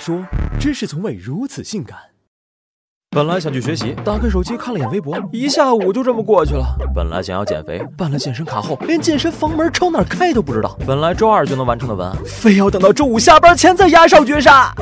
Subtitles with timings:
[0.00, 0.24] 说，
[0.58, 1.98] 知识从未如此性感。
[3.10, 6.64] 本来想去学习，打开手机看了眼微博，一下午就这么过去了。
[6.94, 10.78] 本来想要减肥，办了健身卡后，连健身房门朝哪开都不知道。
[10.86, 14.72] 本来周二就能完成的文案，非要等到周五下班前再压上绝杀。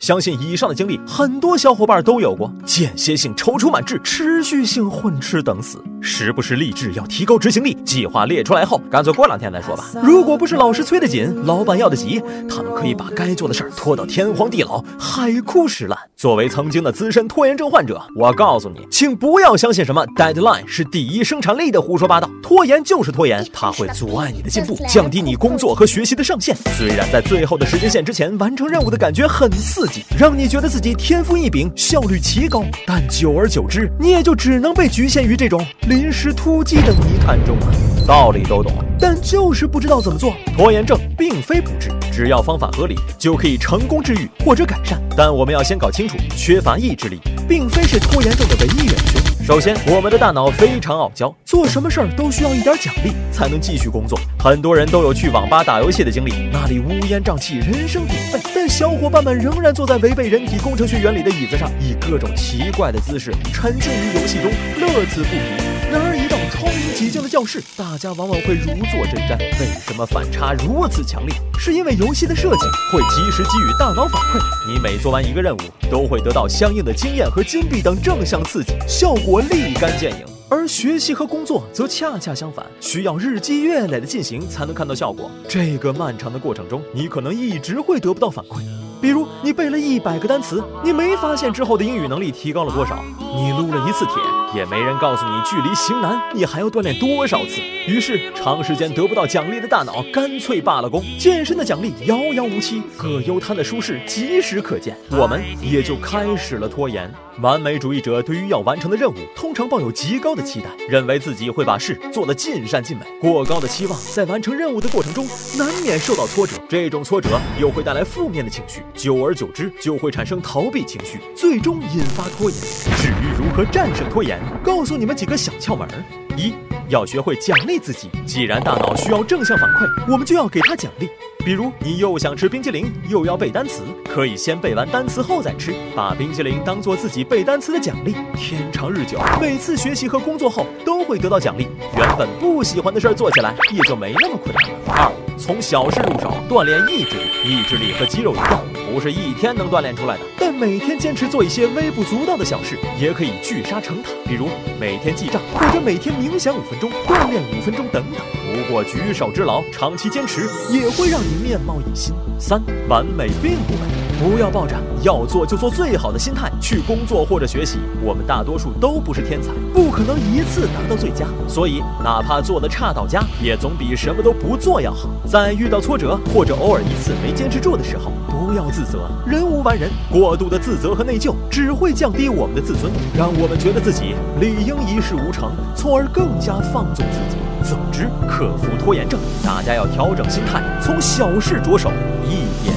[0.00, 5.82] 相信以上的经历，很多小伙伴都有过：间歇性踌躇满志，持续性混吃等死。
[6.04, 9.86] 时不时励志要提高执行力，计划列出来后，干脆过两天再说吧。
[10.02, 15.98] 如果不是老师催得紧，老板要得急，他们可以把该做的事儿拖到天荒地老、海枯石烂。
[16.14, 22.28] 作为曾经的资深拖延症患者，我告诉你，请不要相信什么 deadline 是第一生产力的胡说八道。
[22.42, 26.54] 拖延就是拖延，它会阻碍你的进步，降低你工作和学习的上限。
[26.76, 35.64] 虽然在最后的时间线之前完成任务的感觉很刺激，让你觉得自己天赋异禀、效率奇高，但久而久之，你也就只能被局限于这种。
[35.94, 37.70] 临时突击的泥潭中啊，
[38.04, 40.34] 道理都懂，但就是不知道怎么做。
[40.56, 45.00] 拖延症并非不治，只要方法合理，就可以成功治愈或者改善。
[45.16, 49.46] 但我们要先搞清楚，缺乏意志力并非是拖延症的唯一元凶。
[49.46, 54.18] 首先，我们的大脑非常傲娇，做什么事儿都需要一点奖励才能继续工作。
[54.36, 64.50] 很多人都有去网吧打游戏的经历，那里乌烟瘴气，人声鼎沸，但小伙伴们仍然坐在违背人体工程学原理的椅子上，以各种奇怪的姿势沉浸于游戏中，
[64.80, 65.63] 乐此不疲。
[65.94, 69.38] 然而，一到超明几净的教室，大家往往会如坐针毡。
[69.60, 71.32] 为什么反差如此强烈？
[71.56, 80.26] 是因为游戏的设计会及时给予大脑反馈，你每做完一个任务，都会得到相应的经验和金币等正向刺激，效果立竿见影。
[80.48, 85.30] 而学习和工作则恰恰相反，需要日积月累的进行才能看到效果。
[85.48, 88.64] 这个漫长的过程中，你可能一直会得不到反馈。
[89.04, 92.94] 比如，你背了一百个单词，你没发现之后的英语能力提高了多少；
[93.36, 94.14] 你撸了一次铁，
[94.54, 97.60] 也没人告诉你距离型男你还要锻炼多少次。
[97.86, 107.12] 于是，长时间得不到奖励的大脑干脆罢了工，健身的奖励遥遥无期，葛优瘫的舒适即时可见，我们也就开始了拖延。
[107.40, 113.04] 完美主义者对于要完成的任务，通常抱有极高的期待，认为自己会把事做得尽善尽美。
[113.20, 115.26] 过高的期望在完成任务的过程中，
[115.58, 122.60] 难免受到挫折，这种挫折又会带来负面的情绪，久而久之就会产生逃避情绪，最终引发拖延。
[122.96, 125.88] 至于如何战胜拖延，告诉你们几个小窍门：
[126.36, 126.54] 一。
[126.90, 128.10] 要学会奖励自己。
[128.26, 131.08] 既然大脑需要正向反馈，我们就要给它奖励。
[131.44, 138.14] 比如，你又想吃冰淇淋，又要背单词，可以先背完单词后再吃，把冰淇淋当做自己背单词的奖励。
[138.36, 144.78] 天长日久，每次学习和工作后都会得到奖励，原本不喜欢的事儿做起来也就没那么困难了。
[144.88, 147.24] 二，从小事入手，锻炼意志力。
[147.44, 148.60] 意志力和肌肉一样，
[148.94, 154.10] 不是一天能锻炼出来的，但每天坚持做一些微不足道的小事，也可以聚沙成塔。
[154.24, 158.22] 比如每天记账，或者每天冥想五分钟，锻炼五分钟等等。
[158.54, 162.14] 不过举手之劳，长期坚持也会让你面貌一新。
[162.38, 164.03] 三，完美并不美。
[164.24, 167.78] 不要抱着要做就做最好的心态去工作或者学习。
[168.02, 171.26] 我们大多数都不是天才，不可能一次达到最佳。
[171.46, 175.10] 所以，哪怕做的差到家，也总比什么都不做要好。
[175.26, 179.10] 在遇到挫折或者偶尔一次没坚持住的时候，不要自责。
[179.26, 187.36] 人无完人，过度的自责和内疚只会降低我们的自尊，让我们觉得自己理应一事无成，从而更加放纵自己。
[187.62, 191.92] 总之，克服拖延症，大家要调整心态，从小事着手，
[192.24, 192.73] 一点。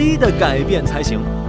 [0.00, 1.39] 低的改变才行。